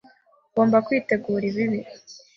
Ugomba 0.49 0.77
kwitegura 0.85 1.43
ibibi. 1.51 1.79